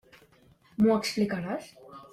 M'ho 0.79 0.95
explicaràs? 1.03 1.73